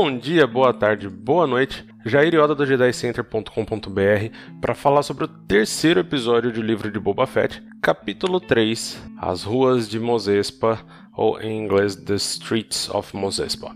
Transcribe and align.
Bom 0.00 0.16
dia, 0.16 0.46
boa 0.46 0.72
tarde, 0.72 1.08
boa 1.08 1.44
noite. 1.44 1.84
Jair 2.06 2.32
Yoda 2.32 2.54
do 2.54 2.64
JediCenter.com.br 2.64 4.60
para 4.60 4.72
falar 4.72 5.02
sobre 5.02 5.24
o 5.24 5.28
terceiro 5.28 5.98
episódio 5.98 6.52
do 6.52 6.62
livro 6.62 6.88
de 6.88 7.00
Boba 7.00 7.26
Fett, 7.26 7.60
capítulo 7.82 8.38
3, 8.38 8.96
As 9.20 9.42
Ruas 9.42 9.88
de 9.88 9.98
Mozespa, 9.98 10.78
ou 11.16 11.40
em 11.40 11.64
inglês 11.64 11.96
The 11.96 12.14
Streets 12.14 12.88
of 12.90 13.16
Mozespa. 13.16 13.74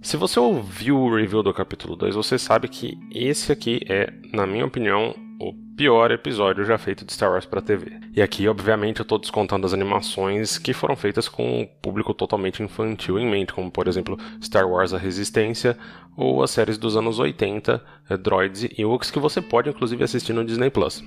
Se 0.00 0.16
você 0.16 0.40
ouviu 0.40 0.98
o 0.98 1.14
review 1.14 1.42
do 1.42 1.52
capítulo 1.52 1.96
2, 1.96 2.14
você 2.14 2.38
sabe 2.38 2.66
que 2.68 2.98
esse 3.12 3.52
aqui 3.52 3.82
é, 3.90 4.10
na 4.32 4.46
minha 4.46 4.64
opinião, 4.64 5.14
o 5.40 5.54
pior 5.76 6.10
episódio 6.10 6.64
já 6.64 6.76
feito 6.76 7.04
de 7.04 7.12
Star 7.12 7.30
Wars 7.30 7.46
para 7.46 7.62
TV. 7.62 7.92
E 8.14 8.20
aqui, 8.20 8.48
obviamente, 8.48 8.98
eu 8.98 9.04
estou 9.04 9.18
descontando 9.18 9.66
as 9.66 9.72
animações 9.72 10.58
que 10.58 10.72
foram 10.72 10.96
feitas 10.96 11.28
com 11.28 11.60
um 11.60 11.66
público 11.80 12.12
totalmente 12.12 12.62
infantil 12.62 13.18
em 13.18 13.26
mente, 13.26 13.52
como 13.52 13.70
por 13.70 13.86
exemplo 13.86 14.18
Star 14.42 14.68
Wars 14.68 14.92
A 14.92 14.98
Resistência 14.98 15.78
ou 16.16 16.42
as 16.42 16.50
séries 16.50 16.76
dos 16.76 16.96
anos 16.96 17.20
80, 17.20 17.82
eh, 18.10 18.16
Droids 18.16 18.64
e 18.64 18.74
Ewoks, 18.76 19.10
que 19.10 19.20
você 19.20 19.40
pode 19.40 19.70
inclusive 19.70 20.02
assistir 20.02 20.32
no 20.32 20.44
Disney 20.44 20.70
Plus. 20.70 21.04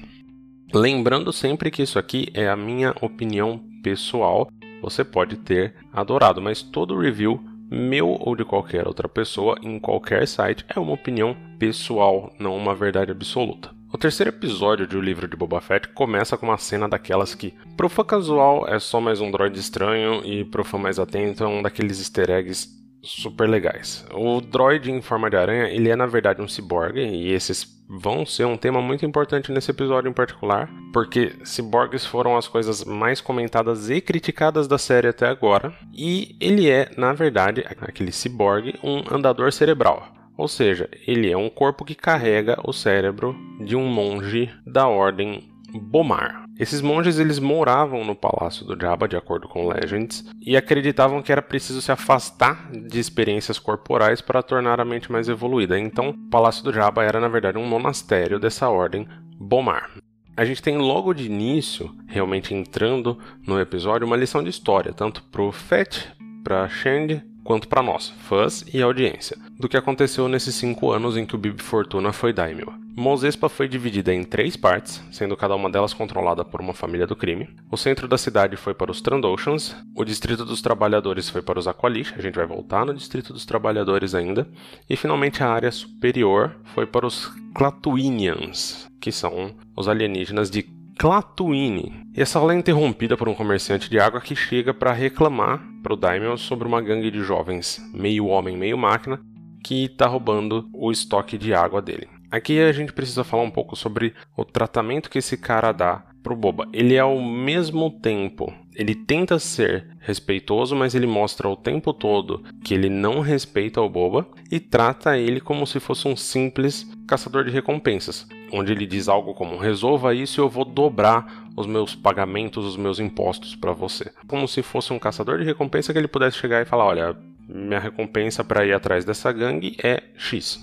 Lembrando 0.74 1.34
sempre 1.34 1.70
que 1.70 1.84
isso 1.84 2.00
aqui 2.00 2.30
é 2.34 2.48
a 2.48 2.56
minha 2.56 2.96
opinião 3.02 3.62
pessoal, 3.84 4.50
você 4.82 5.04
pode 5.04 5.36
ter 5.36 5.76
adorado, 5.92 6.42
mas 6.42 6.62
todo 6.62 6.98
review 6.98 7.44
meu 7.70 8.10
ou 8.10 8.36
de 8.36 8.44
qualquer 8.44 8.86
outra 8.86 9.08
pessoa 9.08 9.58
em 9.62 9.80
qualquer 9.80 10.28
site 10.28 10.66
é 10.68 10.80
uma 10.80 10.94
opinião 10.94 11.36
pessoal, 11.58 12.34
não 12.38 12.56
uma 12.56 12.76
verdade 12.76 13.12
absoluta. 13.12 13.81
O 13.94 13.98
terceiro 13.98 14.30
episódio 14.30 14.88
de 14.88 14.96
O 14.96 15.02
Livro 15.02 15.28
de 15.28 15.36
Boba 15.36 15.60
Fett 15.60 15.90
começa 15.90 16.38
com 16.38 16.46
uma 16.46 16.58
cena 16.58 16.88
daquelas 16.88 17.36
que, 17.36 17.54
pro 17.76 17.90
fã 17.90 18.06
casual, 18.06 18.66
é 18.66 18.80
só 18.80 19.02
mais 19.02 19.20
um 19.20 19.30
droid 19.30 19.60
estranho 19.60 20.22
e 20.24 20.46
pro 20.46 20.64
fã 20.64 20.78
mais 20.78 20.98
atento 20.98 21.44
é 21.44 21.48
um 21.48 21.62
daqueles 21.62 22.00
easter 22.00 22.30
eggs 22.30 22.70
super 23.04 23.50
legais. 23.50 24.06
O 24.14 24.40
droid 24.40 24.90
em 24.90 25.02
forma 25.02 25.30
de 25.30 25.36
aranha, 25.36 25.68
ele 25.68 25.90
é 25.90 25.96
na 25.96 26.06
verdade 26.06 26.42
um 26.42 26.48
ciborgue 26.48 27.02
e 27.02 27.34
esses 27.34 27.68
vão 27.90 28.26
ser 28.26 28.46
um 28.46 28.56
tema 28.56 28.82
muito 28.82 29.06
importante 29.06 29.52
nesse 29.52 29.72
episódio 29.72 30.10
em 30.10 30.14
particular, 30.14 30.70
porque 30.94 31.34
ciborgues 31.44 32.06
foram 32.06 32.38
as 32.38 32.48
coisas 32.48 32.86
mais 32.86 33.20
comentadas 33.20 33.90
e 33.90 34.00
criticadas 34.00 34.70
da 34.70 34.78
série 34.78 35.10
até 35.10 35.28
agora, 35.28 35.74
e 35.94 36.38
ele 36.40 36.70
é, 36.70 36.90
na 36.96 37.12
verdade, 37.12 37.66
aquele 37.82 38.14
ciborgue, 38.14 38.80
um 38.82 39.04
andador 39.14 39.52
cerebral. 39.52 40.21
Ou 40.42 40.48
seja, 40.48 40.90
ele 41.06 41.30
é 41.30 41.38
um 41.38 41.52
corpo 41.52 41.86
que 41.86 41.94
carrega 41.94 42.60
o 42.68 42.74
cérebro 42.74 43.36
de 43.64 43.76
um 43.76 43.86
monge 43.86 44.50
da 44.66 44.88
ordem 44.88 45.52
Bomar. 45.72 46.46
Esses 46.58 46.82
monges 46.82 47.20
eles 47.20 47.38
moravam 47.38 48.04
no 48.04 48.16
palácio 48.16 48.66
do 48.66 48.76
Jabba, 48.76 49.08
de 49.08 49.16
acordo 49.16 49.48
com 49.48 49.68
Legends, 49.68 50.26
e 50.42 50.58
acreditavam 50.58 51.22
que 51.22 51.32
era 51.32 51.44
preciso 51.44 51.80
se 51.80 51.92
afastar 51.92 52.72
de 52.72 53.00
experiências 53.00 53.60
corporais 53.60 54.20
para 54.20 54.42
tornar 54.42 54.82
a 54.82 54.86
mente 54.86 55.12
mais 55.12 55.30
evoluída. 55.30 55.78
Então, 55.78 56.10
o 56.10 56.30
palácio 56.32 56.64
do 56.64 56.74
Jabba 56.74 57.04
era 57.04 57.20
na 57.20 57.28
verdade 57.28 57.60
um 57.60 57.68
monastério 57.68 58.40
dessa 58.40 58.68
ordem 58.68 59.08
Bomar. 59.38 59.92
A 60.36 60.44
gente 60.44 60.64
tem 60.64 60.76
logo 60.76 61.14
de 61.14 61.28
início, 61.28 61.96
realmente 62.08 62.52
entrando 62.52 63.20
no 63.46 63.60
episódio, 63.60 64.08
uma 64.08 64.18
lição 64.18 64.42
de 64.42 64.50
história, 64.50 64.92
tanto 64.92 65.22
pro 65.26 65.52
Fett, 65.52 66.12
pra 66.44 66.68
Shand 66.68 67.22
quanto 67.44 67.68
para 67.68 67.82
nós, 67.82 68.10
fãs 68.10 68.64
e 68.74 68.82
audiência, 68.82 69.38
do 69.62 69.70
que 69.70 69.78
aconteceu 69.78 70.28
nesses 70.28 70.56
cinco 70.56 70.92
anos 70.92 71.16
em 71.16 71.26
que 71.26 71.36
o 71.36 71.38
Bib 71.38 71.62
Fortuna 71.62 72.12
foi 72.12 72.34
Daimyo. 72.34 72.74
Mozespa 72.94 73.48
foi 73.48 73.70
dividida 73.70 74.14
em 74.14 74.24
três 74.24 74.58
partes, 74.58 75.02
sendo 75.12 75.38
cada 75.38 75.56
uma 75.56 75.70
delas 75.70 75.94
controlada 75.94 76.44
por 76.44 76.60
uma 76.60 76.74
família 76.74 77.08
do 77.08 77.16
crime. 77.16 77.48
O 77.72 77.78
centro 77.78 78.08
da 78.08 78.18
cidade 78.18 78.58
foi 78.58 78.74
para 78.74 78.92
os 78.92 79.00
Trandoshans, 79.00 79.74
o 79.96 80.04
distrito 80.04 80.44
dos 80.44 80.62
trabalhadores 80.62 81.30
foi 81.30 81.42
para 81.42 81.58
os 81.58 81.68
Aqualish, 81.68 82.14
a 82.18 82.22
gente 82.22 82.36
vai 82.36 82.46
voltar 82.46 82.86
no 82.86 82.94
distrito 82.94 83.32
dos 83.32 83.46
trabalhadores 83.46 84.14
ainda, 84.14 84.46
e 84.90 84.98
finalmente 84.98 85.42
a 85.42 85.50
área 85.50 85.72
superior 85.72 86.54
foi 86.66 86.86
para 86.86 87.06
os 87.06 87.32
Clatuinians, 87.54 88.90
que 89.00 89.12
são 89.12 89.56
os 89.78 89.88
alienígenas 89.88 90.50
de 90.50 90.64
Clatuine. 90.98 91.94
E 92.16 92.22
essa 92.22 92.38
aula 92.38 92.54
é 92.54 92.58
interrompida 92.58 93.16
por 93.16 93.30
um 93.30 93.34
comerciante 93.34 93.90
de 93.90 94.00
água 94.00 94.20
que 94.20 94.36
chega 94.36 94.74
para 94.74 94.92
reclamar 94.92 95.64
para 95.82 95.94
o 95.94 95.98
Daimon 95.98 96.36
sobre 96.36 96.68
uma 96.68 96.82
gangue 96.82 97.10
de 97.10 97.24
jovens, 97.24 97.82
meio 97.94 98.28
homem, 98.28 98.58
meio 98.58 98.78
máquina, 98.78 99.20
que 99.64 99.86
está 99.86 100.08
roubando 100.08 100.70
o 100.74 100.92
estoque 100.92 101.38
de 101.38 101.54
água 101.54 101.82
dele. 101.82 102.08
Aqui 102.30 102.60
a 102.60 102.72
gente 102.72 102.94
precisa 102.94 103.24
falar 103.24 103.44
um 103.44 103.52
pouco 103.52 103.76
sobre 103.76 104.14
o 104.38 104.46
tratamento 104.46 105.10
que 105.10 105.18
esse 105.18 105.36
cara 105.36 105.72
dá 105.72 106.04
pro 106.24 106.36
Boba. 106.36 106.68
Ele 106.72 106.98
ao 106.98 107.20
mesmo 107.20 107.92
tempo, 108.00 108.54
ele 108.74 108.96
tenta 108.96 109.38
ser 109.38 109.88
respeitoso, 110.00 110.76
mas 110.76 110.96
ele 110.96 111.08
mostra 111.08 111.50
o 111.50 111.58
tempo 111.58 111.94
todo 111.94 112.44
que 112.64 112.74
ele 112.74 112.90
não 112.90 113.20
respeita 113.20 113.82
o 113.82 113.90
Boba 113.90 114.28
e 114.50 114.60
trata 114.60 115.18
ele 115.18 115.42
como 115.42 115.68
se 115.68 115.80
fosse 115.80 116.08
um 116.08 116.16
simples 116.16 116.88
caçador 117.06 117.44
de 117.44 117.52
recompensas 117.52 118.28
onde 118.52 118.72
ele 118.72 118.86
diz 118.86 119.08
algo 119.08 119.34
como: 119.34 119.58
resolva 119.58 120.14
isso 120.14 120.40
e 120.40 120.42
eu 120.42 120.50
vou 120.50 120.66
dobrar 120.66 121.50
os 121.56 121.66
meus 121.66 121.96
pagamentos, 121.96 122.66
os 122.66 122.78
meus 122.78 123.00
impostos 123.00 123.56
para 123.56 123.72
você. 123.72 124.12
Como 124.28 124.48
se 124.48 124.62
fosse 124.62 124.94
um 124.94 125.00
caçador 125.00 125.40
de 125.40 125.46
recompensa 125.46 125.94
que 125.94 126.00
ele 126.00 126.08
pudesse 126.08 126.38
chegar 126.38 126.62
e 126.62 126.66
falar: 126.66 126.86
olha, 126.86 127.18
minha 127.54 127.80
recompensa 127.80 128.44
para 128.44 128.66
ir 128.66 128.74
atrás 128.74 129.04
dessa 129.06 129.32
gangue 129.32 129.76
é 129.84 130.04
X. 130.16 130.60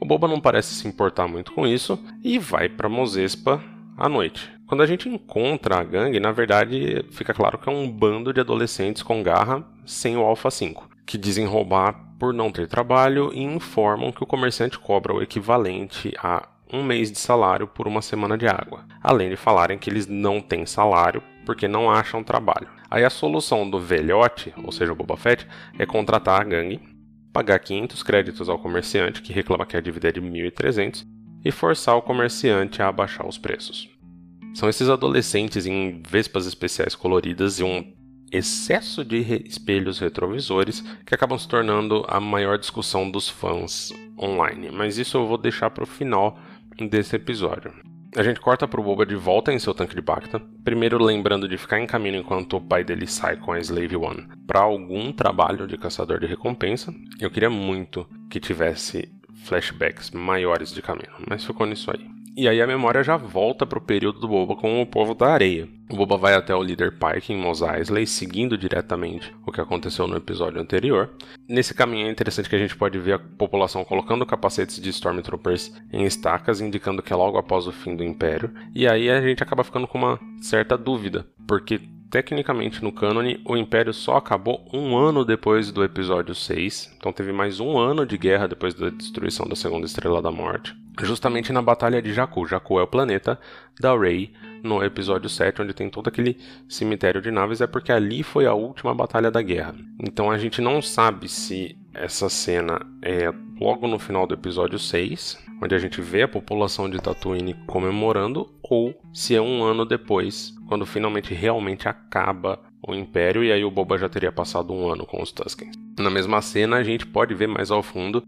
O 0.00 0.04
Boba 0.04 0.28
não 0.28 0.40
parece 0.40 0.74
se 0.74 0.86
importar 0.86 1.26
muito 1.26 1.52
com 1.52 1.66
isso 1.66 1.98
e 2.22 2.38
vai 2.38 2.68
para 2.68 2.88
Mozespa 2.88 3.62
à 3.96 4.08
noite. 4.08 4.52
Quando 4.66 4.82
a 4.82 4.86
gente 4.86 5.08
encontra 5.08 5.78
a 5.78 5.84
gangue, 5.84 6.18
na 6.18 6.32
verdade 6.32 7.04
fica 7.10 7.32
claro 7.32 7.56
que 7.56 7.68
é 7.68 7.72
um 7.72 7.90
bando 7.90 8.32
de 8.32 8.40
adolescentes 8.40 9.02
com 9.02 9.22
garra 9.22 9.64
sem 9.84 10.16
o 10.16 10.22
Alpha 10.22 10.50
5, 10.50 10.88
que 11.06 11.16
dizem 11.16 11.46
roubar 11.46 11.94
por 12.18 12.34
não 12.34 12.50
ter 12.50 12.66
trabalho 12.66 13.30
e 13.32 13.42
informam 13.42 14.10
que 14.10 14.22
o 14.22 14.26
comerciante 14.26 14.78
cobra 14.78 15.14
o 15.14 15.22
equivalente 15.22 16.12
a 16.18 16.48
um 16.72 16.82
mês 16.82 17.12
de 17.12 17.18
salário 17.18 17.66
por 17.66 17.86
uma 17.86 18.02
semana 18.02 18.36
de 18.36 18.48
água, 18.48 18.84
além 19.02 19.30
de 19.30 19.36
falarem 19.36 19.78
que 19.78 19.88
eles 19.88 20.06
não 20.06 20.40
têm 20.40 20.66
salário 20.66 21.22
porque 21.44 21.68
não 21.68 21.88
acham 21.88 22.24
trabalho. 22.24 22.68
Aí 22.90 23.04
a 23.04 23.10
solução 23.10 23.68
do 23.68 23.80
velhote, 23.80 24.52
ou 24.62 24.72
seja, 24.72 24.92
o 24.92 24.96
Boba 24.96 25.16
Fett, 25.16 25.46
é 25.78 25.84
contratar 25.84 26.40
a 26.40 26.44
gangue, 26.44 26.80
pagar 27.32 27.58
500 27.58 28.02
créditos 28.02 28.48
ao 28.48 28.58
comerciante 28.58 29.20
que 29.22 29.32
reclama 29.32 29.66
que 29.66 29.76
a 29.76 29.80
dívida 29.80 30.08
é 30.08 30.12
de 30.12 30.20
1.300 30.20 31.04
e 31.44 31.50
forçar 31.50 31.96
o 31.96 32.02
comerciante 32.02 32.80
a 32.80 32.88
abaixar 32.88 33.26
os 33.26 33.38
preços. 33.38 33.88
São 34.54 34.68
esses 34.68 34.88
adolescentes 34.88 35.66
em 35.66 36.00
vespas 36.08 36.46
especiais 36.46 36.94
coloridas 36.94 37.60
e 37.60 37.62
um 37.62 37.94
excesso 38.32 39.04
de 39.04 39.18
espelhos 39.46 39.98
retrovisores 39.98 40.80
que 41.04 41.14
acabam 41.14 41.38
se 41.38 41.46
tornando 41.46 42.04
a 42.08 42.18
maior 42.18 42.58
discussão 42.58 43.10
dos 43.10 43.28
fãs 43.28 43.92
online. 44.18 44.70
Mas 44.70 44.98
isso 44.98 45.16
eu 45.16 45.26
vou 45.26 45.38
deixar 45.38 45.70
para 45.70 45.84
o 45.84 45.86
final 45.86 46.38
desse 46.90 47.16
episódio. 47.16 47.72
A 48.16 48.22
gente 48.22 48.40
corta 48.40 48.66
pro 48.66 48.82
Boba 48.82 49.04
de 49.04 49.14
volta 49.14 49.52
em 49.52 49.58
seu 49.58 49.74
tanque 49.74 49.94
de 49.94 50.00
Bacta, 50.00 50.40
primeiro 50.64 50.96
lembrando 50.96 51.46
de 51.46 51.58
ficar 51.58 51.78
em 51.78 51.86
caminho 51.86 52.20
enquanto 52.20 52.56
o 52.56 52.60
pai 52.62 52.82
dele 52.82 53.06
sai 53.06 53.36
com 53.36 53.52
a 53.52 53.60
Slave 53.60 53.94
One 53.94 54.26
para 54.46 54.60
algum 54.60 55.12
trabalho 55.12 55.66
de 55.66 55.76
caçador 55.76 56.18
de 56.18 56.24
recompensa. 56.24 56.94
Eu 57.20 57.30
queria 57.30 57.50
muito 57.50 58.08
que 58.30 58.40
tivesse 58.40 59.12
flashbacks 59.44 60.12
maiores 60.12 60.72
de 60.72 60.80
caminho, 60.80 61.12
mas 61.28 61.44
ficou 61.44 61.66
nisso 61.66 61.90
aí. 61.90 62.15
E 62.36 62.46
aí 62.46 62.60
a 62.60 62.66
memória 62.66 63.02
já 63.02 63.16
volta 63.16 63.64
para 63.64 63.78
o 63.78 63.80
período 63.80 64.20
do 64.20 64.28
Boba 64.28 64.54
com 64.54 64.82
o 64.82 64.86
povo 64.86 65.14
da 65.14 65.28
areia. 65.28 65.66
O 65.88 65.96
Boba 65.96 66.18
vai 66.18 66.34
até 66.34 66.54
o 66.54 66.62
líder 66.62 66.98
Pike 66.98 67.32
em 67.32 67.36
Mos 67.36 67.62
Eisley, 67.62 68.06
seguindo 68.06 68.58
diretamente 68.58 69.34
o 69.46 69.50
que 69.50 69.58
aconteceu 69.58 70.06
no 70.06 70.18
episódio 70.18 70.60
anterior. 70.60 71.08
Nesse 71.48 71.72
caminho 71.72 72.08
é 72.08 72.10
interessante 72.10 72.46
que 72.50 72.54
a 72.54 72.58
gente 72.58 72.76
pode 72.76 72.98
ver 72.98 73.14
a 73.14 73.18
população 73.18 73.86
colocando 73.86 74.26
capacetes 74.26 74.78
de 74.78 74.90
Stormtroopers 74.90 75.72
em 75.90 76.04
estacas, 76.04 76.60
indicando 76.60 77.02
que 77.02 77.10
é 77.10 77.16
logo 77.16 77.38
após 77.38 77.66
o 77.66 77.72
fim 77.72 77.96
do 77.96 78.04
Império. 78.04 78.52
E 78.74 78.86
aí 78.86 79.08
a 79.08 79.22
gente 79.22 79.42
acaba 79.42 79.64
ficando 79.64 79.88
com 79.88 79.96
uma 79.96 80.20
certa 80.42 80.76
dúvida, 80.76 81.26
porque 81.48 81.80
tecnicamente 82.10 82.82
no 82.82 82.92
cânone, 82.92 83.40
o 83.44 83.56
Império 83.56 83.92
só 83.92 84.16
acabou 84.16 84.68
um 84.72 84.96
ano 84.96 85.24
depois 85.24 85.70
do 85.70 85.84
episódio 85.84 86.34
6, 86.34 86.94
então 86.96 87.12
teve 87.12 87.32
mais 87.32 87.60
um 87.60 87.78
ano 87.78 88.06
de 88.06 88.16
guerra 88.16 88.48
depois 88.48 88.74
da 88.74 88.90
destruição 88.90 89.46
da 89.46 89.56
Segunda 89.56 89.86
Estrela 89.86 90.22
da 90.22 90.30
Morte 90.30 90.74
justamente 91.04 91.52
na 91.52 91.60
Batalha 91.60 92.00
de 92.00 92.12
Jakku. 92.12 92.46
Jakku 92.46 92.78
é 92.78 92.82
o 92.82 92.86
planeta 92.86 93.38
da 93.78 93.96
Rey 93.96 94.32
no 94.62 94.82
episódio 94.82 95.28
7, 95.28 95.62
onde 95.62 95.74
tem 95.74 95.90
todo 95.90 96.08
aquele 96.08 96.38
cemitério 96.68 97.20
de 97.20 97.30
naves, 97.30 97.60
é 97.60 97.66
porque 97.66 97.92
ali 97.92 98.22
foi 98.22 98.46
a 98.46 98.54
última 98.54 98.94
batalha 98.94 99.30
da 99.30 99.42
guerra. 99.42 99.74
Então 100.00 100.30
a 100.30 100.38
gente 100.38 100.60
não 100.60 100.80
sabe 100.80 101.28
se 101.28 101.76
essa 101.92 102.28
cena 102.28 102.80
é 103.02 103.32
logo 103.60 103.86
no 103.88 103.98
final 103.98 104.26
do 104.26 104.34
episódio 104.34 104.78
6, 104.78 105.42
onde 105.62 105.74
a 105.74 105.78
gente 105.78 106.00
vê 106.00 106.22
a 106.22 106.28
população 106.28 106.88
de 106.88 106.98
Tatooine 106.98 107.54
comemorando, 107.66 108.48
ou 108.62 108.94
se 109.12 109.34
é 109.34 109.40
um 109.40 109.62
ano 109.62 109.84
depois, 109.84 110.54
quando 110.68 110.84
finalmente 110.84 111.32
realmente 111.32 111.88
acaba 111.88 112.60
o 112.86 112.94
Império 112.94 113.42
e 113.42 113.50
aí 113.50 113.64
o 113.64 113.70
Boba 113.70 113.98
já 113.98 114.08
teria 114.08 114.30
passado 114.30 114.72
um 114.72 114.88
ano 114.88 115.06
com 115.06 115.22
os 115.22 115.32
Tuskens. 115.32 115.74
Na 115.98 116.10
mesma 116.10 116.40
cena, 116.42 116.76
a 116.76 116.84
gente 116.84 117.06
pode 117.06 117.34
ver 117.34 117.48
mais 117.48 117.70
ao 117.70 117.82
fundo 117.82 118.22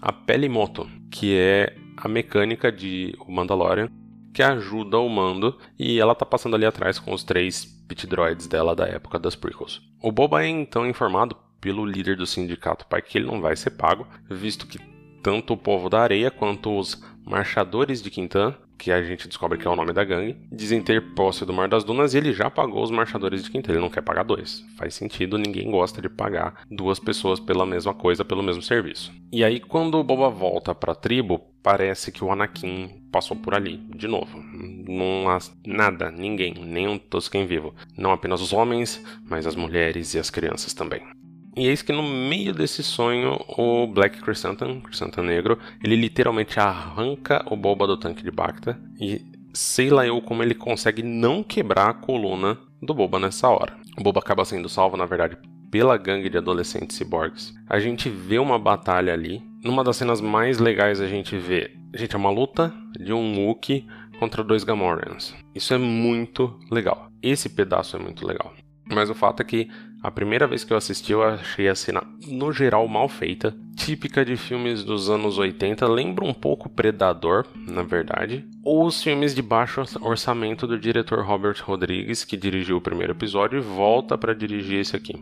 a 0.00 0.12
Pelimoto, 0.12 0.86
que 1.10 1.34
é 1.36 1.74
a 1.96 2.06
mecânica 2.06 2.70
de 2.70 3.16
Mandalorian, 3.26 3.88
que 4.34 4.42
ajuda 4.42 4.98
o 4.98 5.08
Mando 5.08 5.56
e 5.78 5.98
ela 5.98 6.14
tá 6.14 6.26
passando 6.26 6.56
ali 6.56 6.66
atrás 6.66 6.98
com 6.98 7.14
os 7.14 7.22
três 7.22 7.64
pit 7.88 8.06
droids 8.06 8.46
dela 8.46 8.74
da 8.74 8.86
época 8.86 9.18
das 9.18 9.36
prequels. 9.36 9.80
O 10.02 10.10
Boba 10.12 10.44
é 10.44 10.48
então 10.48 10.86
informado 10.86 11.36
pelo 11.64 11.86
líder 11.86 12.14
do 12.14 12.26
sindicato 12.26 12.86
Pai 12.86 13.00
que 13.00 13.16
ele 13.16 13.26
não 13.26 13.40
vai 13.40 13.56
ser 13.56 13.70
pago, 13.70 14.06
visto 14.28 14.66
que 14.66 14.78
tanto 15.22 15.54
o 15.54 15.56
povo 15.56 15.88
da 15.88 16.00
areia 16.00 16.30
quanto 16.30 16.78
os 16.78 17.02
marchadores 17.24 18.02
de 18.02 18.10
Quintan, 18.10 18.54
que 18.76 18.92
a 18.92 19.02
gente 19.02 19.26
descobre 19.26 19.56
que 19.56 19.66
é 19.66 19.70
o 19.70 19.74
nome 19.74 19.94
da 19.94 20.04
gangue, 20.04 20.36
dizem 20.52 20.82
ter 20.82 21.14
posse 21.14 21.46
do 21.46 21.54
Mar 21.54 21.66
das 21.66 21.82
Dunas 21.82 22.12
e 22.12 22.18
ele 22.18 22.34
já 22.34 22.50
pagou 22.50 22.82
os 22.82 22.90
marchadores 22.90 23.42
de 23.42 23.50
Quintan, 23.50 23.72
ele 23.72 23.80
não 23.80 23.88
quer 23.88 24.02
pagar 24.02 24.24
dois. 24.24 24.62
Faz 24.76 24.94
sentido, 24.94 25.38
ninguém 25.38 25.70
gosta 25.70 26.02
de 26.02 26.10
pagar 26.10 26.66
duas 26.70 26.98
pessoas 26.98 27.40
pela 27.40 27.64
mesma 27.64 27.94
coisa, 27.94 28.26
pelo 28.26 28.42
mesmo 28.42 28.60
serviço. 28.60 29.10
E 29.32 29.42
aí 29.42 29.58
quando 29.58 29.94
o 29.94 30.04
Boba 30.04 30.28
volta 30.28 30.74
para 30.74 30.92
a 30.92 30.96
tribo, 30.96 31.40
parece 31.62 32.12
que 32.12 32.22
o 32.22 32.30
Anakin 32.30 32.90
passou 33.10 33.38
por 33.38 33.54
ali, 33.54 33.78
de 33.96 34.06
novo. 34.06 34.38
Não 34.86 35.30
há 35.30 35.38
nada, 35.66 36.10
ninguém, 36.10 36.52
nenhum 36.52 36.98
Tusken 36.98 37.46
vivo. 37.46 37.74
Não 37.96 38.12
apenas 38.12 38.42
os 38.42 38.52
homens, 38.52 39.02
mas 39.24 39.46
as 39.46 39.56
mulheres 39.56 40.12
e 40.12 40.18
as 40.18 40.28
crianças 40.28 40.74
também. 40.74 41.13
E 41.56 41.66
eis 41.66 41.82
que 41.82 41.92
no 41.92 42.02
meio 42.02 42.52
desse 42.52 42.82
sonho, 42.82 43.38
o 43.56 43.86
Black 43.86 44.18
Chrysanthemum, 44.18 44.80
Chrysanthemum 44.80 45.28
Negro, 45.28 45.58
ele 45.82 45.94
literalmente 45.94 46.58
arranca 46.58 47.44
o 47.48 47.56
Boba 47.56 47.86
do 47.86 47.96
tanque 47.96 48.24
de 48.24 48.30
Bacta 48.30 48.78
e 49.00 49.22
sei 49.52 49.88
lá 49.88 50.04
eu 50.04 50.20
como 50.20 50.42
ele 50.42 50.54
consegue 50.54 51.02
não 51.02 51.42
quebrar 51.44 51.90
a 51.90 51.94
coluna 51.94 52.58
do 52.82 52.92
Boba 52.92 53.20
nessa 53.20 53.48
hora. 53.48 53.76
O 53.96 54.02
Boba 54.02 54.18
acaba 54.18 54.44
sendo 54.44 54.68
salvo, 54.68 54.96
na 54.96 55.06
verdade, 55.06 55.38
pela 55.70 55.96
gangue 55.96 56.28
de 56.28 56.38
adolescentes 56.38 56.96
ciborgues. 56.96 57.54
A 57.68 57.78
gente 57.78 58.08
vê 58.08 58.38
uma 58.38 58.58
batalha 58.58 59.12
ali. 59.12 59.42
Numa 59.62 59.84
das 59.84 59.96
cenas 59.96 60.20
mais 60.20 60.58
legais 60.58 61.00
a 61.00 61.06
gente 61.06 61.36
vê, 61.36 61.70
gente, 61.94 62.14
é 62.14 62.18
uma 62.18 62.30
luta 62.30 62.74
de 62.98 63.12
um 63.12 63.46
Wookiee 63.46 63.86
contra 64.18 64.44
dois 64.44 64.64
Gamorreans. 64.64 65.34
Isso 65.54 65.72
é 65.72 65.78
muito 65.78 66.58
legal. 66.70 67.08
Esse 67.22 67.48
pedaço 67.48 67.96
é 67.96 67.98
muito 67.98 68.26
legal. 68.26 68.52
Mas 68.86 69.08
o 69.08 69.14
fato 69.14 69.40
é 69.40 69.44
que 69.44 69.68
a 70.04 70.10
primeira 70.10 70.46
vez 70.46 70.64
que 70.64 70.70
eu 70.70 70.76
assisti, 70.76 71.12
eu 71.12 71.22
achei 71.22 71.66
a 71.66 71.74
cena, 71.74 72.02
no 72.28 72.52
geral, 72.52 72.86
mal 72.86 73.08
feita. 73.08 73.56
Típica 73.74 74.22
de 74.22 74.36
filmes 74.36 74.84
dos 74.84 75.08
anos 75.08 75.38
80, 75.38 75.88
lembra 75.88 76.26
um 76.26 76.34
pouco 76.34 76.68
Predador, 76.68 77.46
na 77.66 77.82
verdade. 77.82 78.46
Ou 78.62 78.84
os 78.84 79.02
filmes 79.02 79.34
de 79.34 79.40
baixo 79.40 79.82
orçamento 80.02 80.66
do 80.66 80.78
diretor 80.78 81.24
Robert 81.24 81.56
Rodrigues, 81.64 82.22
que 82.22 82.36
dirigiu 82.36 82.76
o 82.76 82.82
primeiro 82.82 83.14
episódio 83.14 83.56
e 83.58 83.62
volta 83.62 84.18
para 84.18 84.34
dirigir 84.34 84.78
esse 84.80 84.94
aqui. 84.94 85.14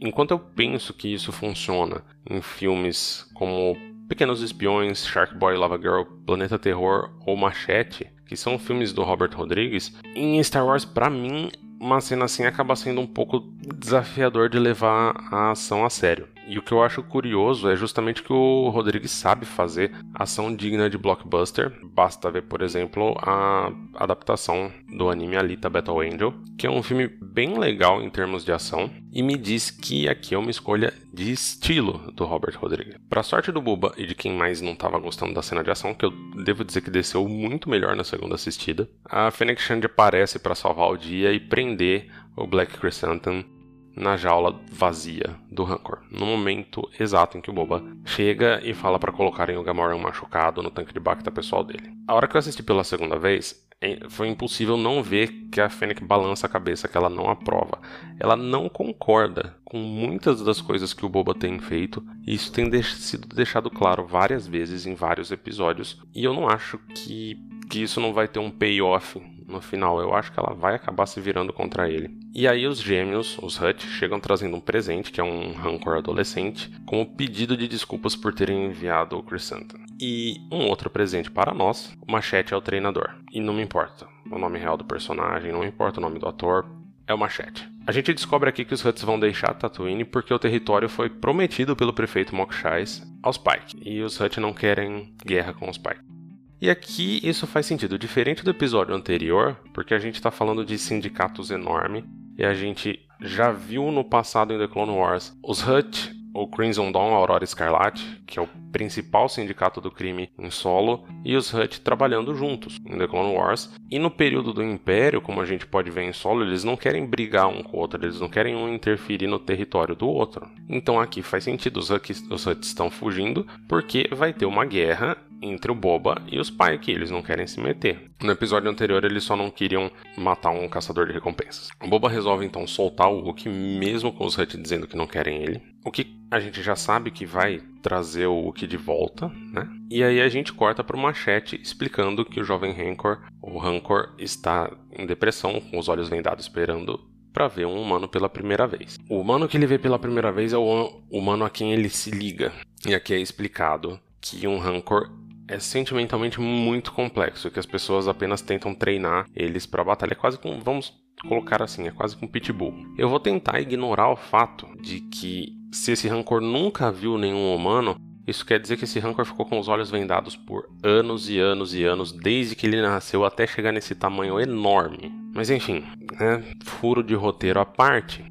Enquanto 0.00 0.30
eu 0.30 0.38
penso 0.38 0.94
que 0.94 1.12
isso 1.12 1.32
funciona 1.32 2.04
em 2.30 2.40
filmes 2.40 3.28
como 3.34 3.76
Pequenos 4.08 4.40
Espiões, 4.40 5.04
Shark 5.04 5.34
Boy 5.34 5.56
Lava 5.56 5.78
Girl, 5.78 6.02
Planeta 6.24 6.60
Terror 6.60 7.10
ou 7.26 7.36
Machete, 7.36 8.06
que 8.24 8.36
são 8.36 8.56
filmes 8.56 8.92
do 8.92 9.02
Robert 9.02 9.36
Rodrigues, 9.36 9.92
em 10.14 10.40
Star 10.44 10.64
Wars, 10.64 10.84
para 10.84 11.10
mim, 11.10 11.50
uma 11.80 12.00
cena 12.00 12.24
assim 12.24 12.44
acaba 12.44 12.74
sendo 12.76 13.00
um 13.00 13.06
pouco 13.06 13.40
desafiador 13.76 14.48
de 14.48 14.58
levar 14.58 15.14
a 15.30 15.50
ação 15.52 15.84
a 15.84 15.90
sério. 15.90 16.28
E 16.48 16.58
o 16.58 16.62
que 16.62 16.72
eu 16.72 16.82
acho 16.82 17.02
curioso 17.02 17.68
é 17.68 17.76
justamente 17.76 18.22
que 18.22 18.32
o 18.32 18.70
Rodrigues 18.70 19.10
sabe 19.10 19.44
fazer 19.44 19.92
ação 20.14 20.54
digna 20.54 20.88
de 20.88 20.96
blockbuster. 20.96 21.70
Basta 21.84 22.30
ver, 22.30 22.44
por 22.44 22.62
exemplo, 22.62 23.14
a 23.20 23.70
adaptação 23.94 24.72
do 24.88 25.10
anime 25.10 25.36
Alita 25.36 25.68
Battle 25.68 26.00
Angel, 26.00 26.32
que 26.56 26.66
é 26.66 26.70
um 26.70 26.82
filme 26.82 27.06
bem 27.06 27.58
legal 27.58 28.02
em 28.02 28.08
termos 28.08 28.46
de 28.46 28.52
ação, 28.52 28.90
e 29.12 29.22
me 29.22 29.36
diz 29.36 29.70
que 29.70 30.08
aqui 30.08 30.34
é 30.34 30.38
uma 30.38 30.50
escolha 30.50 30.94
de 31.12 31.30
estilo 31.30 32.10
do 32.12 32.24
Robert 32.24 32.58
Rodrigues. 32.58 32.96
Para 33.10 33.22
sorte 33.22 33.52
do 33.52 33.60
Buba 33.60 33.92
e 33.98 34.06
de 34.06 34.14
quem 34.14 34.32
mais 34.32 34.62
não 34.62 34.72
estava 34.72 34.98
gostando 34.98 35.34
da 35.34 35.42
cena 35.42 35.62
de 35.62 35.70
ação, 35.70 35.92
que 35.92 36.06
eu 36.06 36.12
devo 36.44 36.64
dizer 36.64 36.80
que 36.80 36.90
desceu 36.90 37.28
muito 37.28 37.68
melhor 37.68 37.94
na 37.94 38.04
segunda 38.04 38.36
assistida, 38.36 38.88
a 39.04 39.30
Fennec 39.30 39.60
Shand 39.60 39.80
aparece 39.84 40.38
para 40.38 40.54
salvar 40.54 40.88
o 40.88 40.96
dia 40.96 41.30
e 41.30 41.40
prender 41.40 42.08
o 42.34 42.46
Black 42.46 42.78
Chrysanthemum 42.78 43.57
na 43.98 44.16
jaula 44.16 44.60
vazia 44.70 45.36
do 45.50 45.64
Rancor, 45.64 45.98
no 46.10 46.24
momento 46.24 46.88
exato 46.98 47.36
em 47.36 47.40
que 47.40 47.50
o 47.50 47.52
Boba 47.52 47.82
chega 48.04 48.60
e 48.62 48.72
fala 48.72 48.98
para 48.98 49.12
colocarem 49.12 49.56
o 49.56 49.62
Gamorrean 49.62 49.98
machucado 49.98 50.62
no 50.62 50.70
tanque 50.70 50.92
de 50.92 51.00
Bacta 51.00 51.30
pessoal 51.30 51.64
dele. 51.64 51.92
A 52.06 52.14
hora 52.14 52.26
que 52.26 52.36
eu 52.36 52.38
assisti 52.38 52.62
pela 52.62 52.84
segunda 52.84 53.18
vez, 53.18 53.68
foi 54.08 54.28
impossível 54.28 54.76
não 54.76 55.02
ver 55.02 55.28
que 55.52 55.60
a 55.60 55.68
Fennec 55.68 56.04
balança 56.04 56.46
a 56.46 56.50
cabeça, 56.50 56.88
que 56.88 56.96
ela 56.96 57.08
não 57.08 57.30
aprova. 57.30 57.78
Ela 58.18 58.36
não 58.36 58.68
concorda 58.68 59.54
com 59.64 59.78
muitas 59.78 60.42
das 60.42 60.60
coisas 60.60 60.92
que 60.92 61.06
o 61.06 61.08
Boba 61.08 61.34
tem 61.34 61.58
feito, 61.60 62.04
e 62.26 62.34
isso 62.34 62.52
tem 62.52 62.70
sido 62.82 63.28
deixado 63.28 63.70
claro 63.70 64.06
várias 64.06 64.46
vezes 64.46 64.86
em 64.86 64.94
vários 64.94 65.30
episódios, 65.30 66.00
e 66.14 66.24
eu 66.24 66.34
não 66.34 66.48
acho 66.48 66.78
que, 66.94 67.36
que 67.70 67.82
isso 67.82 68.00
não 68.00 68.12
vai 68.12 68.26
ter 68.26 68.40
um 68.40 68.50
payoff 68.50 69.20
no 69.48 69.60
final. 69.60 70.00
Eu 70.00 70.14
acho 70.14 70.30
que 70.30 70.38
ela 70.38 70.54
vai 70.54 70.74
acabar 70.74 71.06
se 71.06 71.20
virando 71.20 71.52
contra 71.52 71.90
ele. 71.90 72.10
E 72.34 72.46
aí 72.46 72.66
os 72.66 72.80
gêmeos, 72.80 73.38
os 73.42 73.60
Hut, 73.60 73.84
chegam 73.86 74.20
trazendo 74.20 74.56
um 74.56 74.60
presente, 74.60 75.10
que 75.10 75.20
é 75.20 75.24
um 75.24 75.52
Rancor 75.52 75.96
adolescente, 75.96 76.70
como 76.86 77.06
pedido 77.16 77.56
de 77.56 77.66
desculpas 77.66 78.14
por 78.14 78.34
terem 78.34 78.66
enviado 78.66 79.18
o 79.18 79.22
Chrysanthemum. 79.22 79.84
E 80.00 80.36
um 80.52 80.68
outro 80.68 80.88
presente 80.88 81.30
para 81.30 81.52
nós, 81.52 81.96
o 82.06 82.12
Machete 82.12 82.54
é 82.54 82.56
o 82.56 82.60
treinador. 82.60 83.14
E 83.32 83.40
não 83.40 83.54
me 83.54 83.62
importa 83.62 84.06
o 84.30 84.38
nome 84.38 84.58
real 84.58 84.76
do 84.76 84.84
personagem, 84.84 85.50
não 85.50 85.64
importa 85.64 85.98
o 85.98 86.02
nome 86.02 86.18
do 86.18 86.28
ator, 86.28 86.66
é 87.06 87.14
o 87.14 87.18
Machete. 87.18 87.68
A 87.86 87.90
gente 87.90 88.12
descobre 88.12 88.50
aqui 88.50 88.64
que 88.64 88.74
os 88.74 88.84
Huts 88.84 89.02
vão 89.02 89.18
deixar 89.18 89.54
Tatooine 89.54 90.04
porque 90.04 90.32
o 90.32 90.38
território 90.38 90.90
foi 90.90 91.08
prometido 91.08 91.74
pelo 91.74 91.94
prefeito 91.94 92.36
Mokshais 92.36 93.02
aos 93.22 93.38
Pike, 93.38 93.80
e 93.82 94.02
os 94.02 94.20
Hutt 94.20 94.38
não 94.38 94.52
querem 94.52 95.14
guerra 95.24 95.54
com 95.54 95.70
os 95.70 95.78
Pike. 95.78 96.17
E 96.60 96.68
aqui 96.68 97.20
isso 97.22 97.46
faz 97.46 97.66
sentido, 97.66 97.98
diferente 97.98 98.42
do 98.42 98.50
episódio 98.50 98.92
anterior, 98.92 99.56
porque 99.72 99.94
a 99.94 99.98
gente 99.98 100.16
está 100.16 100.30
falando 100.30 100.64
de 100.64 100.76
sindicatos 100.76 101.52
enormes 101.52 102.02
e 102.36 102.44
a 102.44 102.52
gente 102.52 102.98
já 103.20 103.52
viu 103.52 103.92
no 103.92 104.02
passado 104.02 104.52
em 104.52 104.58
The 104.58 104.66
Clone 104.66 104.92
Wars 104.92 105.36
os 105.40 105.64
Hut, 105.66 106.12
o 106.34 106.48
Crimson 106.48 106.90
Dawn, 106.90 107.14
Aurora 107.14 107.44
Escarlate, 107.44 108.04
que 108.26 108.40
é 108.40 108.42
o 108.42 108.48
principal 108.72 109.28
sindicato 109.28 109.80
do 109.80 109.90
crime 109.90 110.30
em 110.38 110.50
solo, 110.50 111.04
e 111.24 111.36
os 111.36 111.52
Hut 111.52 111.80
trabalhando 111.80 112.34
juntos 112.34 112.76
em 112.84 112.98
The 112.98 113.06
Clone 113.06 113.34
Wars. 113.34 113.72
E 113.90 113.98
no 113.98 114.10
período 114.10 114.52
do 114.52 114.62
Império, 114.62 115.20
como 115.20 115.40
a 115.40 115.46
gente 115.46 115.66
pode 115.66 115.90
ver 115.90 116.02
em 116.02 116.12
solo, 116.12 116.44
eles 116.44 116.64
não 116.64 116.76
querem 116.76 117.06
brigar 117.06 117.48
um 117.48 117.62
com 117.62 117.76
o 117.76 117.80
outro, 117.80 118.04
eles 118.04 118.20
não 118.20 118.28
querem 118.28 118.54
um 118.54 118.72
interferir 118.72 119.26
no 119.26 119.38
território 119.38 119.94
do 119.94 120.08
outro. 120.08 120.48
Então 120.68 121.00
aqui 121.00 121.22
faz 121.22 121.44
sentido, 121.44 121.78
os 121.78 121.88
Hut, 121.90 122.12
os 122.30 122.46
Hut 122.46 122.64
estão 122.64 122.90
fugindo 122.90 123.46
porque 123.66 124.08
vai 124.12 124.32
ter 124.32 124.46
uma 124.46 124.64
guerra 124.64 125.16
entre 125.40 125.70
o 125.70 125.74
Boba 125.74 126.22
e 126.30 126.38
os 126.38 126.50
Pike, 126.50 126.90
eles 126.90 127.10
não 127.10 127.22
querem 127.22 127.46
se 127.46 127.60
meter. 127.60 128.10
No 128.22 128.32
episódio 128.32 128.70
anterior, 128.70 129.04
eles 129.04 129.24
só 129.24 129.36
não 129.36 129.50
queriam 129.50 129.90
matar 130.16 130.50
um 130.50 130.68
caçador 130.68 131.06
de 131.06 131.12
recompensas. 131.12 131.68
O 131.82 131.88
Boba 131.88 132.08
resolve 132.08 132.44
então 132.44 132.66
soltar 132.66 133.08
o 133.08 133.24
Wookiee, 133.24 133.52
mesmo 133.52 134.12
com 134.12 134.24
os 134.24 134.36
Hutt 134.36 134.56
dizendo 134.56 134.86
que 134.86 134.96
não 134.96 135.06
querem 135.06 135.42
ele. 135.42 135.62
O 135.84 135.90
que 135.90 136.18
a 136.30 136.40
gente 136.40 136.62
já 136.62 136.76
sabe 136.76 137.10
que 137.10 137.24
vai 137.24 137.60
trazer 137.82 138.26
o 138.26 138.34
Wookiee 138.34 138.68
de 138.68 138.76
volta, 138.76 139.28
né? 139.52 139.68
E 139.90 140.02
aí 140.02 140.20
a 140.20 140.28
gente 140.28 140.52
corta 140.52 140.84
para 140.84 140.96
o 140.96 141.00
Machete 141.00 141.60
explicando 141.62 142.24
que 142.24 142.40
o 142.40 142.44
jovem 142.44 142.72
Rancor, 142.72 143.20
o 143.40 143.58
Rancor, 143.58 144.14
está 144.18 144.70
em 144.96 145.06
depressão, 145.06 145.60
com 145.60 145.78
os 145.78 145.88
olhos 145.88 146.08
vendados 146.08 146.44
esperando 146.44 147.00
para 147.32 147.48
ver 147.48 147.66
um 147.66 147.80
humano 147.80 148.08
pela 148.08 148.28
primeira 148.28 148.66
vez. 148.66 148.98
O 149.08 149.20
humano 149.20 149.46
que 149.46 149.56
ele 149.56 149.66
vê 149.66 149.78
pela 149.78 149.98
primeira 149.98 150.32
vez 150.32 150.52
é 150.52 150.58
o 150.58 151.02
humano 151.10 151.44
a 151.44 151.50
quem 151.50 151.72
ele 151.72 151.88
se 151.88 152.10
liga. 152.10 152.52
E 152.86 152.94
aqui 152.94 153.14
é 153.14 153.20
explicado 153.20 153.98
que 154.20 154.46
um 154.46 154.58
Rancor 154.58 155.10
é 155.48 155.58
sentimentalmente 155.58 156.40
muito 156.40 156.92
complexo, 156.92 157.50
que 157.50 157.58
as 157.58 157.66
pessoas 157.66 158.06
apenas 158.06 158.42
tentam 158.42 158.74
treinar 158.74 159.26
eles 159.34 159.66
para 159.66 159.82
batalha. 159.82 160.12
É 160.12 160.14
quase 160.14 160.38
como, 160.38 160.60
vamos 160.60 160.92
colocar 161.26 161.62
assim, 161.62 161.88
é 161.88 161.90
quase 161.90 162.14
como 162.14 162.28
um 162.28 162.30
pitbull. 162.30 162.74
Eu 162.96 163.08
vou 163.08 163.18
tentar 163.18 163.60
ignorar 163.60 164.10
o 164.10 164.16
fato 164.16 164.68
de 164.80 165.00
que 165.00 165.56
se 165.72 165.92
esse 165.92 166.06
rancor 166.06 166.40
nunca 166.40 166.92
viu 166.92 167.18
nenhum 167.18 167.54
humano, 167.54 167.96
isso 168.26 168.44
quer 168.44 168.60
dizer 168.60 168.76
que 168.76 168.84
esse 168.84 168.98
rancor 168.98 169.24
ficou 169.24 169.46
com 169.46 169.58
os 169.58 169.68
olhos 169.68 169.90
vendados 169.90 170.36
por 170.36 170.68
anos 170.82 171.30
e 171.30 171.38
anos 171.38 171.74
e 171.74 171.82
anos, 171.82 172.12
desde 172.12 172.54
que 172.54 172.66
ele 172.66 172.82
nasceu 172.82 173.24
até 173.24 173.46
chegar 173.46 173.72
nesse 173.72 173.94
tamanho 173.94 174.38
enorme. 174.38 175.10
Mas 175.34 175.48
enfim, 175.48 175.82
né, 176.20 176.44
furo 176.62 177.02
de 177.02 177.14
roteiro 177.14 177.58
à 177.58 177.64
parte, 177.64 178.24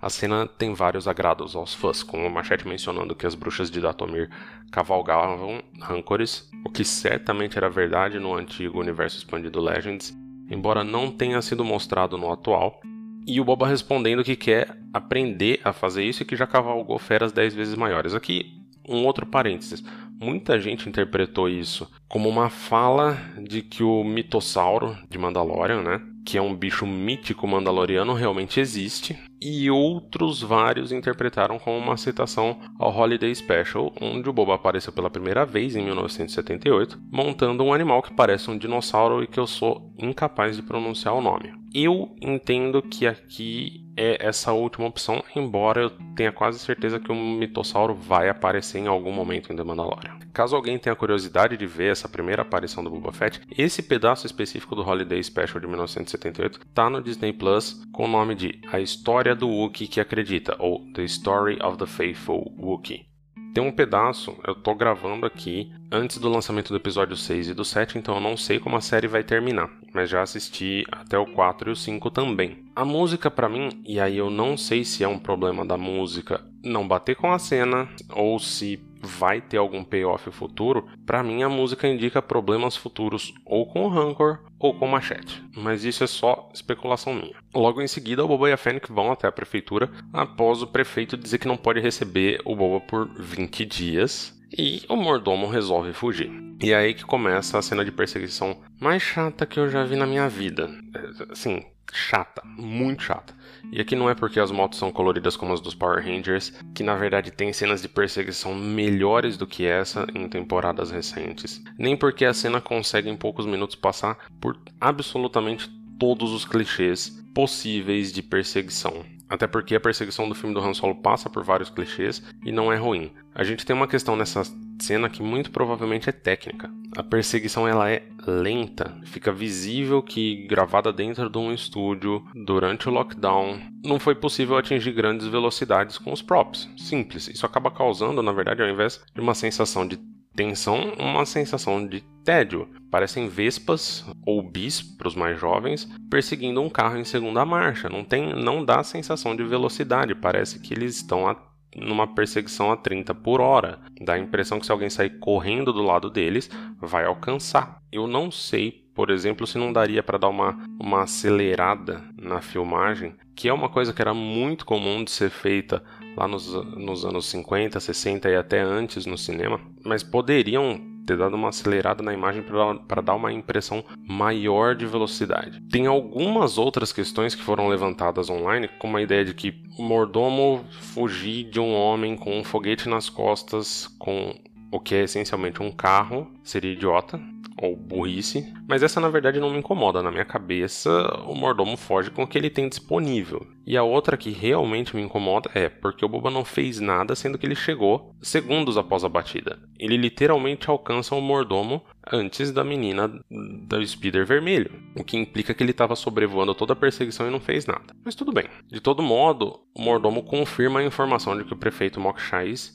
a 0.00 0.08
cena 0.08 0.46
tem 0.46 0.72
vários 0.72 1.06
agrados 1.06 1.54
aos 1.54 1.74
fãs, 1.74 2.02
com 2.02 2.26
o 2.26 2.30
Machete 2.30 2.66
mencionando 2.66 3.14
que 3.14 3.26
as 3.26 3.34
bruxas 3.34 3.70
de 3.70 3.80
Datomir 3.80 4.30
cavalgavam 4.70 5.62
rancores, 5.78 6.48
o 6.64 6.70
que 6.70 6.84
certamente 6.84 7.58
era 7.58 7.68
verdade 7.68 8.18
no 8.18 8.34
antigo 8.34 8.80
universo 8.80 9.18
expandido 9.18 9.60
Legends, 9.60 10.16
embora 10.50 10.82
não 10.82 11.10
tenha 11.10 11.42
sido 11.42 11.64
mostrado 11.64 12.16
no 12.16 12.32
atual. 12.32 12.80
E 13.26 13.40
o 13.40 13.44
Boba 13.44 13.66
respondendo 13.66 14.24
que 14.24 14.36
quer 14.36 14.76
aprender 14.92 15.60
a 15.62 15.72
fazer 15.72 16.02
isso 16.02 16.22
e 16.22 16.26
que 16.26 16.34
já 16.34 16.46
cavalgou 16.46 16.98
feras 16.98 17.32
10 17.32 17.54
vezes 17.54 17.74
maiores. 17.74 18.14
Aqui, 18.14 18.60
um 18.88 19.04
outro 19.04 19.26
parênteses. 19.26 19.84
Muita 20.18 20.58
gente 20.58 20.88
interpretou 20.88 21.48
isso 21.48 21.90
como 22.08 22.28
uma 22.28 22.48
fala 22.48 23.18
de 23.42 23.62
que 23.62 23.82
o 23.82 24.02
mitossauro 24.02 24.96
de 25.08 25.18
Mandalorian, 25.18 25.82
né, 25.82 26.00
que 26.24 26.38
é 26.38 26.42
um 26.42 26.54
bicho 26.54 26.86
mítico 26.86 27.46
mandaloriano, 27.46 28.14
realmente 28.14 28.60
existe, 28.60 29.18
e 29.40 29.70
outros 29.70 30.42
vários 30.42 30.92
interpretaram 30.92 31.58
como 31.58 31.78
uma 31.78 31.96
citação 31.96 32.58
ao 32.78 32.94
Holiday 32.94 33.34
Special, 33.34 33.92
onde 34.00 34.28
o 34.28 34.32
Boba 34.32 34.54
apareceu 34.54 34.92
pela 34.92 35.10
primeira 35.10 35.46
vez 35.46 35.74
em 35.74 35.82
1978, 35.82 37.00
montando 37.10 37.64
um 37.64 37.72
animal 37.72 38.02
que 38.02 38.12
parece 38.12 38.50
um 38.50 38.58
dinossauro 38.58 39.22
e 39.22 39.26
que 39.26 39.40
eu 39.40 39.46
sou 39.46 39.92
incapaz 39.98 40.56
de 40.56 40.62
pronunciar 40.62 41.14
o 41.14 41.22
nome. 41.22 41.52
Eu 41.72 42.14
entendo 42.20 42.82
que 42.82 43.06
aqui 43.06 43.86
é 43.96 44.26
essa 44.26 44.52
última 44.52 44.86
opção, 44.86 45.22
embora 45.34 45.82
eu 45.82 45.90
tenha 46.14 46.32
quase 46.32 46.58
certeza 46.58 47.00
que 47.00 47.12
um 47.12 47.36
mitossauro 47.36 47.94
vai 47.94 48.28
aparecer 48.28 48.78
em 48.78 48.86
algum 48.86 49.12
momento 49.12 49.52
em 49.52 49.56
The 49.56 49.64
Mandalorian. 49.64 50.19
Caso 50.32 50.54
alguém 50.54 50.78
tenha 50.78 50.96
curiosidade 50.96 51.56
de 51.56 51.66
ver 51.66 51.92
essa 51.92 52.08
primeira 52.08 52.42
aparição 52.42 52.82
do 52.82 52.90
Boba 52.90 53.12
Fett, 53.12 53.40
esse 53.56 53.82
pedaço 53.82 54.26
específico 54.26 54.74
do 54.74 54.82
Holiday 54.82 55.22
Special 55.22 55.60
de 55.60 55.66
1978 55.66 56.60
tá 56.74 56.88
no 56.88 57.02
Disney 57.02 57.32
Plus 57.32 57.82
com 57.92 58.04
o 58.04 58.08
nome 58.08 58.34
de 58.34 58.60
A 58.72 58.80
História 58.80 59.34
do 59.34 59.48
Wookiee 59.48 59.88
que 59.88 60.00
Acredita, 60.00 60.56
ou 60.58 60.84
The 60.92 61.04
Story 61.04 61.58
of 61.62 61.76
the 61.78 61.86
Faithful 61.86 62.54
Wookiee. 62.58 63.10
Tem 63.52 63.64
um 63.64 63.72
pedaço, 63.72 64.36
eu 64.46 64.54
tô 64.54 64.76
gravando 64.76 65.26
aqui 65.26 65.72
antes 65.90 66.18
do 66.18 66.28
lançamento 66.28 66.68
do 66.68 66.76
episódio 66.76 67.16
6 67.16 67.48
e 67.48 67.54
do 67.54 67.64
7, 67.64 67.98
então 67.98 68.14
eu 68.14 68.20
não 68.20 68.36
sei 68.36 68.60
como 68.60 68.76
a 68.76 68.80
série 68.80 69.08
vai 69.08 69.24
terminar, 69.24 69.68
mas 69.92 70.08
já 70.08 70.22
assisti 70.22 70.84
até 70.92 71.18
o 71.18 71.26
4 71.26 71.68
e 71.68 71.72
o 71.72 71.76
5 71.76 72.10
também. 72.12 72.64
A 72.76 72.84
música 72.84 73.28
para 73.28 73.48
mim, 73.48 73.82
e 73.84 73.98
aí 73.98 74.16
eu 74.16 74.30
não 74.30 74.56
sei 74.56 74.84
se 74.84 75.02
é 75.02 75.08
um 75.08 75.18
problema 75.18 75.66
da 75.66 75.76
música 75.76 76.40
não 76.62 76.86
bater 76.86 77.16
com 77.16 77.32
a 77.32 77.40
cena 77.40 77.88
ou 78.14 78.38
se 78.38 78.76
vai 79.00 79.40
ter 79.40 79.56
algum 79.56 79.82
payoff 79.82 80.30
futuro, 80.30 80.86
para 81.06 81.22
mim 81.22 81.42
a 81.42 81.48
música 81.48 81.88
indica 81.88 82.20
problemas 82.20 82.76
futuros 82.76 83.34
ou 83.44 83.66
com 83.66 83.84
o 83.84 83.88
Rancor 83.88 84.40
ou 84.58 84.74
com 84.74 84.86
Machete, 84.86 85.42
mas 85.56 85.84
isso 85.84 86.04
é 86.04 86.06
só 86.06 86.48
especulação 86.52 87.14
minha. 87.14 87.34
Logo 87.54 87.80
em 87.80 87.88
seguida, 87.88 88.24
o 88.24 88.28
Boba 88.28 88.50
e 88.50 88.52
a 88.52 88.56
Fennec 88.56 88.92
vão 88.92 89.10
até 89.10 89.26
a 89.26 89.32
prefeitura 89.32 89.90
após 90.12 90.62
o 90.62 90.66
prefeito 90.66 91.16
dizer 91.16 91.38
que 91.38 91.48
não 91.48 91.56
pode 91.56 91.80
receber 91.80 92.40
o 92.44 92.54
Boba 92.54 92.80
por 92.80 93.08
20 93.18 93.64
dias 93.64 94.38
e 94.56 94.82
o 94.88 94.96
mordomo 94.96 95.48
resolve 95.48 95.92
fugir. 95.92 96.30
E 96.62 96.72
é 96.72 96.76
aí 96.76 96.94
que 96.94 97.04
começa 97.04 97.58
a 97.58 97.62
cena 97.62 97.84
de 97.84 97.92
perseguição 97.92 98.60
mais 98.78 99.02
chata 99.02 99.46
que 99.46 99.58
eu 99.58 99.70
já 99.70 99.84
vi 99.84 99.96
na 99.96 100.06
minha 100.06 100.28
vida. 100.28 100.68
É, 100.94 101.32
assim, 101.32 101.64
chata, 101.92 102.42
muito 102.44 103.02
chata. 103.02 103.34
E 103.72 103.80
aqui 103.80 103.94
não 103.94 104.08
é 104.08 104.14
porque 104.14 104.40
as 104.40 104.50
motos 104.50 104.78
são 104.78 104.90
coloridas 104.90 105.36
como 105.36 105.52
as 105.52 105.60
dos 105.60 105.74
Power 105.74 106.04
Rangers, 106.04 106.52
que 106.74 106.82
na 106.82 106.96
verdade 106.96 107.30
tem 107.30 107.52
cenas 107.52 107.82
de 107.82 107.88
perseguição 107.88 108.54
melhores 108.54 109.36
do 109.36 109.46
que 109.46 109.66
essa 109.66 110.06
em 110.14 110.28
temporadas 110.28 110.90
recentes, 110.90 111.62
nem 111.78 111.96
porque 111.96 112.24
a 112.24 112.34
cena 112.34 112.60
consegue 112.60 113.08
em 113.08 113.16
poucos 113.16 113.46
minutos 113.46 113.76
passar 113.76 114.18
por 114.40 114.58
absolutamente 114.80 115.70
todos 115.98 116.32
os 116.32 116.44
clichês 116.44 117.20
possíveis 117.34 118.12
de 118.12 118.22
perseguição. 118.22 119.04
Até 119.28 119.46
porque 119.46 119.76
a 119.76 119.80
perseguição 119.80 120.28
do 120.28 120.34
filme 120.34 120.54
do 120.54 120.60
Han 120.60 120.74
Solo 120.74 120.96
passa 120.96 121.30
por 121.30 121.44
vários 121.44 121.70
clichês 121.70 122.20
e 122.44 122.50
não 122.50 122.72
é 122.72 122.76
ruim. 122.76 123.12
A 123.32 123.44
gente 123.44 123.64
tem 123.64 123.76
uma 123.76 123.86
questão 123.86 124.16
nessa 124.16 124.42
cena 124.84 125.08
que 125.08 125.22
muito 125.22 125.50
provavelmente 125.50 126.08
é 126.08 126.12
técnica. 126.12 126.70
A 126.96 127.02
perseguição 127.02 127.66
ela 127.68 127.90
é 127.90 128.02
lenta, 128.26 128.96
fica 129.04 129.32
visível 129.32 130.02
que 130.02 130.46
gravada 130.46 130.92
dentro 130.92 131.28
de 131.30 131.38
um 131.38 131.52
estúdio 131.52 132.24
durante 132.34 132.88
o 132.88 132.92
lockdown 132.92 133.60
não 133.84 133.98
foi 133.98 134.14
possível 134.14 134.56
atingir 134.56 134.92
grandes 134.92 135.26
velocidades 135.26 135.98
com 135.98 136.12
os 136.12 136.22
props. 136.22 136.68
Simples. 136.76 137.28
Isso 137.28 137.46
acaba 137.46 137.70
causando, 137.70 138.22
na 138.22 138.32
verdade, 138.32 138.62
ao 138.62 138.68
invés 138.68 139.00
de 139.14 139.20
uma 139.20 139.34
sensação 139.34 139.86
de 139.86 139.98
tensão, 140.34 140.94
uma 140.98 141.24
sensação 141.26 141.86
de 141.86 142.02
tédio. 142.24 142.68
Parecem 142.90 143.28
vespas 143.28 144.04
ou 144.26 144.42
bis 144.42 144.80
para 144.82 145.08
os 145.08 145.14
mais 145.14 145.38
jovens 145.38 145.88
perseguindo 146.10 146.60
um 146.60 146.68
carro 146.68 146.98
em 146.98 147.04
segunda 147.04 147.44
marcha. 147.44 147.88
Não 147.88 148.04
tem, 148.04 148.34
não 148.34 148.64
dá 148.64 148.82
sensação 148.82 149.34
de 149.34 149.44
velocidade. 149.44 150.14
Parece 150.14 150.58
que 150.60 150.74
eles 150.74 150.96
estão 150.96 151.28
a, 151.28 151.36
numa 151.74 152.06
perseguição 152.06 152.72
a 152.72 152.76
30 152.76 153.14
por 153.14 153.40
hora. 153.40 153.80
Dá 154.00 154.14
a 154.14 154.18
impressão 154.18 154.58
que 154.58 154.66
se 154.66 154.72
alguém 154.72 154.90
sair 154.90 155.18
correndo 155.18 155.72
do 155.72 155.82
lado 155.82 156.10
deles, 156.10 156.50
vai 156.80 157.04
alcançar. 157.04 157.80
Eu 157.92 158.06
não 158.06 158.30
sei, 158.30 158.84
por 158.94 159.10
exemplo, 159.10 159.46
se 159.46 159.58
não 159.58 159.72
daria 159.72 160.02
para 160.02 160.18
dar 160.18 160.28
uma, 160.28 160.58
uma 160.78 161.02
acelerada 161.02 162.02
na 162.16 162.40
filmagem, 162.40 163.14
que 163.34 163.48
é 163.48 163.52
uma 163.52 163.68
coisa 163.68 163.92
que 163.92 164.02
era 164.02 164.14
muito 164.14 164.66
comum 164.66 165.04
de 165.04 165.10
ser 165.10 165.30
feita 165.30 165.82
lá 166.16 166.26
nos, 166.26 166.52
nos 166.76 167.04
anos 167.04 167.26
50, 167.26 167.78
60 167.78 168.28
e 168.28 168.36
até 168.36 168.60
antes 168.60 169.06
no 169.06 169.16
cinema, 169.16 169.60
mas 169.84 170.02
poderiam 170.02 170.89
ter 171.06 171.16
dado 171.16 171.34
uma 171.34 171.48
acelerada 171.48 172.02
na 172.02 172.12
imagem 172.12 172.44
para 172.86 173.02
dar 173.02 173.14
uma 173.14 173.32
impressão 173.32 173.84
maior 174.06 174.74
de 174.74 174.86
velocidade. 174.86 175.60
Tem 175.70 175.86
algumas 175.86 176.58
outras 176.58 176.92
questões 176.92 177.34
que 177.34 177.42
foram 177.42 177.68
levantadas 177.68 178.30
online, 178.30 178.68
como 178.78 178.96
a 178.96 179.02
ideia 179.02 179.24
de 179.24 179.34
que 179.34 179.54
o 179.78 179.82
mordomo 179.82 180.64
fugir 180.70 181.44
de 181.44 181.60
um 181.60 181.74
homem 181.74 182.16
com 182.16 182.38
um 182.38 182.44
foguete 182.44 182.88
nas 182.88 183.08
costas 183.08 183.86
com 183.98 184.34
o 184.70 184.78
que 184.78 184.94
é 184.94 185.02
essencialmente 185.02 185.62
um 185.62 185.72
carro 185.72 186.30
seria 186.44 186.72
idiota 186.72 187.20
ou 187.60 187.76
burrice, 187.76 188.52
mas 188.66 188.82
essa 188.82 189.00
na 189.00 189.08
verdade 189.08 189.38
não 189.38 189.50
me 189.50 189.58
incomoda. 189.58 190.02
Na 190.02 190.10
minha 190.10 190.24
cabeça, 190.24 190.90
o 191.26 191.34
mordomo 191.34 191.76
foge 191.76 192.10
com 192.10 192.22
o 192.22 192.26
que 192.26 192.38
ele 192.38 192.48
tem 192.48 192.68
disponível. 192.68 193.46
E 193.66 193.76
a 193.76 193.82
outra 193.82 194.16
que 194.16 194.30
realmente 194.30 194.96
me 194.96 195.02
incomoda 195.02 195.50
é 195.54 195.68
porque 195.68 196.04
o 196.04 196.08
Boba 196.08 196.30
não 196.30 196.44
fez 196.44 196.80
nada, 196.80 197.14
sendo 197.14 197.38
que 197.38 197.46
ele 197.46 197.54
chegou 197.54 198.16
segundos 198.20 198.78
após 198.78 199.04
a 199.04 199.08
batida. 199.08 199.58
Ele 199.78 199.96
literalmente 199.96 200.70
alcança 200.70 201.14
o 201.14 201.20
mordomo 201.20 201.82
antes 202.10 202.50
da 202.50 202.64
menina 202.64 203.08
do 203.08 203.86
speeder 203.86 204.26
vermelho, 204.26 204.72
o 204.96 205.04
que 205.04 205.16
implica 205.16 205.52
que 205.52 205.62
ele 205.62 205.70
estava 205.70 205.94
sobrevoando 205.94 206.54
toda 206.54 206.72
a 206.72 206.76
perseguição 206.76 207.28
e 207.28 207.30
não 207.30 207.40
fez 207.40 207.66
nada. 207.66 207.94
Mas 208.04 208.14
tudo 208.14 208.32
bem. 208.32 208.46
De 208.68 208.80
todo 208.80 209.02
modo, 209.02 209.60
o 209.74 209.82
mordomo 209.82 210.22
confirma 210.22 210.80
a 210.80 210.84
informação 210.84 211.36
de 211.36 211.44
que 211.44 211.52
o 211.52 211.58
prefeito 211.58 212.00
Mok 212.00 212.20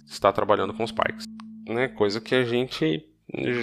está 0.08 0.32
trabalhando 0.32 0.74
com 0.74 0.84
os 0.84 0.92
Pikes. 0.92 1.26
Né? 1.68 1.88
Coisa 1.88 2.22
que 2.22 2.36
a 2.36 2.44
gente 2.44 3.04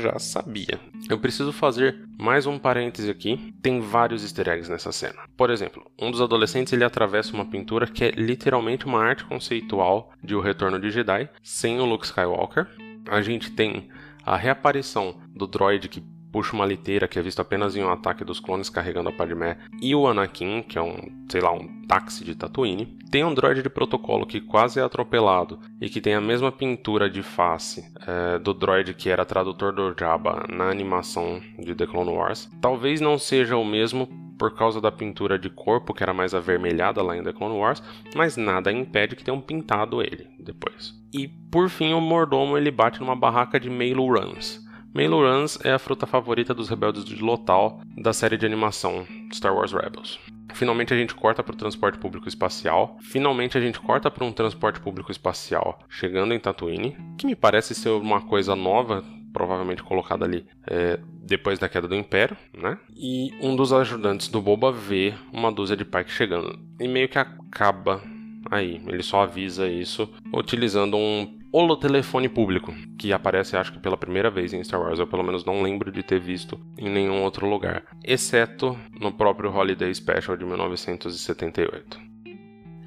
já 0.03 0.19
sabia. 0.19 0.81
Eu 1.09 1.19
preciso 1.19 1.53
fazer 1.53 2.09
mais 2.19 2.47
um 2.47 2.59
parêntese 2.59 3.11
aqui. 3.11 3.55
Tem 3.61 3.81
vários 3.81 4.23
easter 4.23 4.49
eggs 4.49 4.71
nessa 4.71 4.93
cena. 4.93 5.23
Por 5.37 5.51
exemplo, 5.51 5.85
um 5.99 6.11
dos 6.11 6.21
adolescentes 6.21 6.73
ele 6.73 6.85
atravessa 6.85 7.33
uma 7.35 7.45
pintura 7.45 7.87
que 7.87 8.05
é 8.05 8.11
literalmente 8.13 8.87
uma 8.87 9.03
arte 9.03 9.25
conceitual 9.25 10.13
de 10.23 10.35
O 10.35 10.41
Retorno 10.41 10.79
de 10.79 10.91
Jedi, 10.91 11.29
sem 11.43 11.81
o 11.81 11.85
Luke 11.85 12.07
Skywalker. 12.07 12.67
A 13.09 13.21
gente 13.21 13.51
tem 13.51 13.89
a 14.25 14.37
reaparição 14.37 15.17
do 15.35 15.47
droid 15.47 15.89
que 15.89 16.03
puxa 16.33 16.57
uma 16.57 16.65
liteira 16.65 17.07
que 17.07 17.19
é 17.19 17.23
visto 17.23 17.41
apenas 17.41 17.77
em 17.77 17.85
um 17.85 17.93
ataque 17.93 18.25
dos 18.25 18.41
clones 18.41 18.71
carregando 18.71 19.11
a 19.11 19.13
Padmé 19.13 19.59
e 19.81 19.95
o 19.95 20.09
Anakin, 20.09 20.63
que 20.63 20.79
é 20.79 20.83
um, 20.83 20.97
sei 21.29 21.41
lá, 21.41 21.53
um 21.53 21.69
táxi 21.87 22.25
de 22.25 22.35
Tatooine. 22.35 22.99
Tem 23.11 23.23
um 23.23 23.35
droid 23.35 23.63
de 23.63 23.69
protocolo 23.69 24.27
que 24.27 24.41
quase 24.41 24.81
é 24.81 24.83
atropelado 24.83 25.61
e 25.79 25.91
que 25.91 26.01
tem 26.01 26.15
a 26.15 26.21
mesma 26.21 26.51
pintura 26.51 27.11
de 27.11 27.23
face 27.23 27.85
é, 28.07 28.39
do 28.39 28.55
droid 28.55 28.95
que 28.95 29.11
era 29.11 29.27
tradutor 29.27 29.73
do 29.73 29.95
Jabba 29.99 30.47
na 30.49 30.71
animação 30.71 31.41
de 31.59 31.75
The 31.75 31.87
Clone 31.87 32.11
Wars. 32.11 32.51
Talvez 32.63 33.01
não 33.01 33.19
seja 33.19 33.57
o 33.57 33.65
mesmo 33.65 34.09
por 34.39 34.57
causa 34.57 34.81
da 34.81 34.91
pintura 34.91 35.39
de 35.39 35.51
corpo 35.51 35.93
que 35.93 36.03
era 36.03 36.15
mais 36.15 36.35
avermelhada 36.35 37.03
lá 37.03 37.17
em 37.17 37.23
The 37.23 37.35
Clone 37.35 37.59
Wars, 37.59 37.83
mas 38.17 38.37
nada 38.37 38.73
impede 38.73 39.15
que 39.15 39.23
tenham 39.23 39.41
pintado 39.41 40.01
ele 40.01 40.27
depois. 40.41 40.95
E 41.13 41.29
por 41.29 41.69
fim 41.69 41.93
o 41.93 42.01
mordomo 42.01 42.57
ele 42.57 42.71
bate 42.71 42.99
numa 42.99 43.15
barraca 43.15 43.61
de 43.61 43.69
Meilu 43.69 44.07
Runs 44.07 44.63
Runs 44.95 45.59
é 45.65 45.73
a 45.73 45.79
fruta 45.79 46.07
favorita 46.07 46.53
dos 46.53 46.69
rebeldes 46.69 47.05
de 47.05 47.17
Lothal 47.17 47.81
da 47.97 48.13
série 48.13 48.37
de 48.37 48.45
animação 48.45 49.07
Star 49.33 49.55
Wars 49.55 49.73
Rebels. 49.73 50.21
Finalmente 50.53 50.93
a 50.93 50.97
gente 50.97 51.15
corta 51.15 51.43
para 51.43 51.55
o 51.55 51.57
transporte 51.57 51.99
público 51.99 52.29
espacial. 52.29 52.99
Finalmente 53.01 53.57
a 53.57 53.61
gente 53.61 53.81
corta 53.81 54.11
para 54.11 54.25
um 54.25 54.33
transporte 54.33 54.81
público 54.81 55.11
espacial 55.11 55.79
chegando 55.89 56.35
em 56.35 56.39
Tatooine, 56.39 56.97
que 57.17 57.27
me 57.27 57.35
parece 57.35 57.75
ser 57.75 57.89
uma 57.89 58.21
coisa 58.21 58.55
nova, 58.55 59.03
provavelmente 59.33 59.83
colocada 59.83 60.27
ali 60.27 60.47
é, 60.67 61.01
depois 61.25 61.59
da 61.59 61.71
queda 61.71 61.89
do 61.89 61.95
Império, 61.95 62.37
né? 62.53 62.79
E 62.95 63.33
um 63.41 63.57
dos 63.57 63.73
ajudantes 63.73 64.29
do 64.29 64.43
Boba 64.43 64.71
vê 64.71 65.15
uma 65.33 65.51
dúzia 65.51 65.77
de 65.77 65.87
Pike 65.87 66.11
chegando 66.11 66.59
e 66.79 66.87
meio 66.87 67.09
que 67.09 67.19
acaba 67.19 68.03
aí. 68.51 68.83
Ele 68.87 69.03
só 69.03 69.23
avisa 69.23 69.67
isso 69.67 70.13
utilizando 70.35 70.99
um 70.99 71.42
holotelefone 71.53 72.29
público, 72.29 72.75
que 72.99 73.13
aparece 73.13 73.57
acho 73.57 73.73
que 73.73 73.79
pela 73.79 73.97
primeira 73.97 74.31
vez 74.31 74.53
em 74.53 74.65
Star 74.65 74.81
Wars, 74.81 74.99
eu 74.99 75.07
pelo 75.07 75.23
menos 75.23 75.45
não 75.45 75.63
lembro 75.63 75.93
de 75.93 76.03
ter 76.03 76.19
visto 76.19 76.59
em 76.79 76.89
nenhum 76.89 77.23
outro 77.23 77.47
lugar, 77.47 77.85
exceto 78.03 78.79
no 78.99 79.13
próprio 79.13 79.55
Holiday 79.55 79.95
Special 79.95 80.37
de 80.37 80.45
1978. 80.45 82.01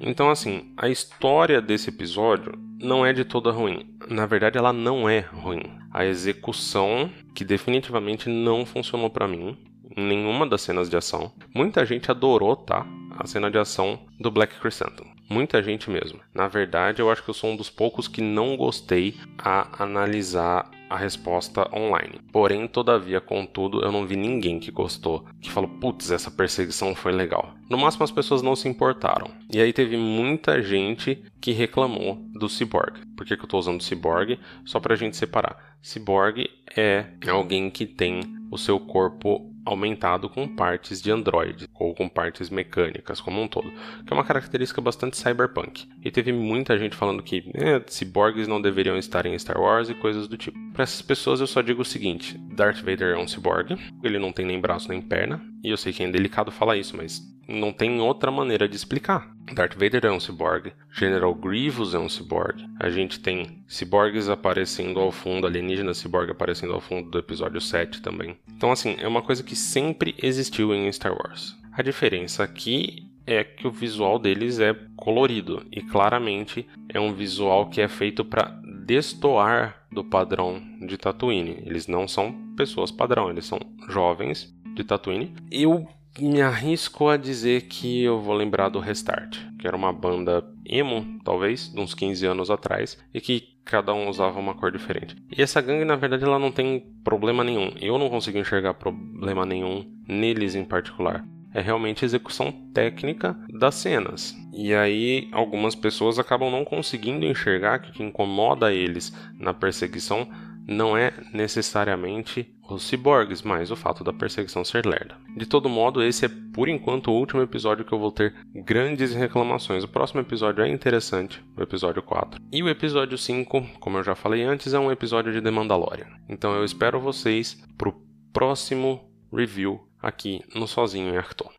Então 0.00 0.28
assim, 0.28 0.72
a 0.76 0.88
história 0.88 1.62
desse 1.62 1.90
episódio 1.90 2.52
não 2.80 3.06
é 3.06 3.12
de 3.12 3.24
toda 3.24 3.50
ruim. 3.50 3.94
Na 4.10 4.26
verdade, 4.26 4.58
ela 4.58 4.72
não 4.72 5.08
é 5.08 5.20
ruim. 5.20 5.62
A 5.90 6.04
execução, 6.04 7.10
que 7.34 7.44
definitivamente 7.44 8.28
não 8.28 8.66
funcionou 8.66 9.08
para 9.08 9.26
mim, 9.26 9.56
em 9.96 10.04
nenhuma 10.04 10.46
das 10.46 10.60
cenas 10.60 10.90
de 10.90 10.96
ação. 10.96 11.32
Muita 11.54 11.86
gente 11.86 12.10
adorou, 12.10 12.54
tá? 12.54 12.86
A 13.18 13.26
cena 13.26 13.50
de 13.50 13.56
ação 13.56 13.98
do 14.20 14.30
Black 14.30 14.54
Chrysanthemum. 14.60 15.15
Muita 15.28 15.62
gente 15.62 15.90
mesmo. 15.90 16.20
Na 16.32 16.46
verdade, 16.46 17.00
eu 17.00 17.10
acho 17.10 17.22
que 17.22 17.30
eu 17.30 17.34
sou 17.34 17.50
um 17.50 17.56
dos 17.56 17.70
poucos 17.70 18.06
que 18.06 18.20
não 18.20 18.56
gostei 18.56 19.16
a 19.38 19.82
analisar 19.82 20.70
a 20.88 20.96
resposta 20.96 21.68
online. 21.76 22.20
Porém, 22.32 22.66
todavia, 22.68 23.20
contudo, 23.20 23.82
eu 23.82 23.90
não 23.90 24.06
vi 24.06 24.16
ninguém 24.16 24.60
que 24.60 24.70
gostou, 24.70 25.24
que 25.40 25.50
falou, 25.50 25.68
putz, 25.68 26.10
essa 26.10 26.30
perseguição 26.30 26.94
foi 26.94 27.12
legal. 27.12 27.54
No 27.68 27.76
máximo, 27.76 28.04
as 28.04 28.10
pessoas 28.10 28.42
não 28.42 28.54
se 28.54 28.68
importaram. 28.68 29.28
E 29.52 29.60
aí 29.60 29.72
teve 29.72 29.96
muita 29.96 30.62
gente 30.62 31.22
que 31.40 31.52
reclamou 31.52 32.16
do 32.32 32.48
Cyborg. 32.48 33.00
Por 33.16 33.26
que, 33.26 33.36
que 33.36 33.42
eu 33.42 33.48
tô 33.48 33.58
usando 33.58 33.82
Cyborg? 33.82 34.38
Só 34.64 34.78
pra 34.78 34.96
gente 34.96 35.16
separar. 35.16 35.76
Cyborg 35.82 36.48
é 36.76 37.06
alguém 37.28 37.70
que 37.70 37.86
tem 37.86 38.20
o 38.50 38.56
seu 38.56 38.78
corpo 38.78 39.52
aumentado 39.66 40.28
com 40.28 40.48
partes 40.48 41.02
de 41.02 41.10
Android 41.10 41.68
ou 41.74 41.94
com 41.94 42.08
partes 42.08 42.48
mecânicas 42.48 43.20
como 43.20 43.42
um 43.42 43.48
todo, 43.48 43.70
que 44.06 44.12
é 44.12 44.14
uma 44.14 44.24
característica 44.24 44.80
bastante 44.80 45.16
cyberpunk. 45.16 45.88
E 46.02 46.10
teve 46.10 46.32
muita 46.32 46.78
gente 46.78 46.96
falando 46.96 47.22
que 47.22 47.50
eh, 47.52 47.82
ciborgues 47.88 48.46
não 48.46 48.62
deveriam 48.62 48.96
estar 48.96 49.26
em 49.26 49.38
Star 49.38 49.60
Wars 49.60 49.90
e 49.90 49.94
coisas 49.94 50.28
do 50.28 50.36
tipo. 50.36 50.56
Para 50.76 50.82
essas 50.82 51.00
pessoas 51.00 51.40
eu 51.40 51.46
só 51.46 51.62
digo 51.62 51.80
o 51.80 51.86
seguinte: 51.86 52.36
Darth 52.54 52.80
Vader 52.80 53.16
é 53.16 53.18
um 53.18 53.26
ciborgue, 53.26 53.78
ele 54.02 54.18
não 54.18 54.30
tem 54.30 54.44
nem 54.44 54.60
braço 54.60 54.90
nem 54.90 55.00
perna, 55.00 55.42
e 55.64 55.70
eu 55.70 55.76
sei 55.78 55.90
que 55.90 56.02
é 56.02 56.10
delicado 56.10 56.50
falar 56.50 56.76
isso, 56.76 56.94
mas 56.94 57.22
não 57.48 57.72
tem 57.72 57.98
outra 57.98 58.30
maneira 58.30 58.68
de 58.68 58.76
explicar. 58.76 59.34
Darth 59.54 59.72
Vader 59.72 60.04
é 60.04 60.12
um 60.12 60.20
ciborgue, 60.20 60.74
General 60.92 61.34
Grievous 61.34 61.94
é 61.94 61.98
um 61.98 62.10
ciborgue. 62.10 62.66
A 62.78 62.90
gente 62.90 63.20
tem 63.20 63.64
ciborgues 63.66 64.28
aparecendo 64.28 65.00
ao 65.00 65.10
fundo, 65.10 65.46
alienígenas 65.46 65.96
ciborgue 65.96 66.32
aparecendo 66.32 66.74
ao 66.74 66.80
fundo 66.82 67.08
do 67.08 67.18
episódio 67.18 67.58
7 67.58 68.02
também. 68.02 68.36
Então, 68.46 68.70
assim, 68.70 68.96
é 68.98 69.08
uma 69.08 69.22
coisa 69.22 69.42
que 69.42 69.56
sempre 69.56 70.14
existiu 70.22 70.74
em 70.74 70.92
Star 70.92 71.14
Wars. 71.14 71.56
A 71.72 71.80
diferença 71.80 72.42
aqui 72.44 73.08
é 73.26 73.42
que 73.42 73.66
o 73.66 73.70
visual 73.70 74.18
deles 74.18 74.60
é 74.60 74.76
colorido 74.94 75.64
e 75.72 75.80
claramente 75.80 76.66
é 76.88 77.00
um 77.00 77.12
visual 77.12 77.70
que 77.70 77.80
é 77.80 77.88
feito 77.88 78.24
para 78.24 78.60
destoar 78.86 79.84
do 79.90 80.04
padrão 80.04 80.62
de 80.86 80.96
Tatooine. 80.96 81.62
Eles 81.66 81.88
não 81.88 82.06
são 82.06 82.32
pessoas 82.56 82.92
padrão, 82.92 83.28
eles 83.28 83.44
são 83.44 83.58
jovens 83.88 84.54
de 84.74 84.84
Tatooine. 84.84 85.34
Eu 85.50 85.88
me 86.18 86.40
arrisco 86.40 87.08
a 87.08 87.16
dizer 87.16 87.62
que 87.62 88.02
eu 88.02 88.20
vou 88.20 88.34
lembrar 88.34 88.68
do 88.68 88.78
Restart, 88.78 89.38
que 89.58 89.66
era 89.66 89.76
uma 89.76 89.92
banda 89.92 90.42
emo, 90.64 91.18
talvez, 91.24 91.68
de 91.68 91.80
uns 91.80 91.94
15 91.94 92.24
anos 92.26 92.50
atrás, 92.50 92.96
e 93.12 93.20
que 93.20 93.56
cada 93.64 93.92
um 93.92 94.08
usava 94.08 94.38
uma 94.38 94.54
cor 94.54 94.70
diferente. 94.70 95.16
E 95.36 95.42
essa 95.42 95.60
gangue, 95.60 95.84
na 95.84 95.96
verdade, 95.96 96.24
ela 96.24 96.38
não 96.38 96.52
tem 96.52 96.80
problema 97.02 97.42
nenhum. 97.42 97.72
Eu 97.80 97.98
não 97.98 98.08
consigo 98.08 98.38
enxergar 98.38 98.74
problema 98.74 99.44
nenhum 99.44 99.84
neles 100.08 100.54
em 100.54 100.64
particular. 100.64 101.26
É 101.56 101.60
realmente 101.62 102.04
execução 102.04 102.52
técnica 102.74 103.34
das 103.48 103.76
cenas. 103.76 104.36
E 104.52 104.74
aí, 104.74 105.26
algumas 105.32 105.74
pessoas 105.74 106.18
acabam 106.18 106.50
não 106.50 106.66
conseguindo 106.66 107.24
enxergar 107.24 107.78
que 107.78 107.88
o 107.88 107.92
que 107.94 108.02
incomoda 108.02 108.74
eles 108.74 109.10
na 109.38 109.54
perseguição 109.54 110.28
não 110.68 110.94
é 110.94 111.14
necessariamente 111.32 112.54
os 112.68 112.82
ciborgues, 112.82 113.40
mas 113.40 113.70
o 113.70 113.76
fato 113.76 114.04
da 114.04 114.12
perseguição 114.12 114.66
ser 114.66 114.84
lerda. 114.84 115.16
De 115.34 115.46
todo 115.46 115.66
modo, 115.66 116.02
esse 116.02 116.26
é 116.26 116.30
por 116.52 116.68
enquanto 116.68 117.10
o 117.10 117.14
último 117.14 117.40
episódio 117.40 117.86
que 117.86 117.92
eu 117.94 117.98
vou 117.98 118.12
ter 118.12 118.34
grandes 118.54 119.14
reclamações. 119.14 119.82
O 119.82 119.88
próximo 119.88 120.20
episódio 120.20 120.62
é 120.62 120.68
interessante, 120.68 121.42
o 121.56 121.62
episódio 121.62 122.02
4. 122.02 122.38
E 122.52 122.62
o 122.62 122.68
episódio 122.68 123.16
5, 123.16 123.78
como 123.80 123.96
eu 123.96 124.04
já 124.04 124.14
falei 124.14 124.42
antes, 124.42 124.74
é 124.74 124.78
um 124.78 124.92
episódio 124.92 125.32
de 125.32 125.40
The 125.40 125.50
Mandalorian. 125.50 126.08
Então 126.28 126.54
eu 126.54 126.66
espero 126.66 127.00
vocês 127.00 127.64
pro 127.78 127.98
próximo 128.30 129.08
review 129.32 129.80
aqui 130.06 130.42
no 130.54 130.66
Sozinho 130.66 131.12
em 131.12 131.16
Arcton. 131.16 131.50